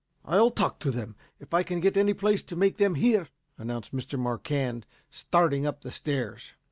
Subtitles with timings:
[0.25, 3.27] "I'll talk to them, if I can get any place to make them hear,"
[3.59, 4.17] announced Mr.
[4.17, 6.53] Marquand, starting up the stairs.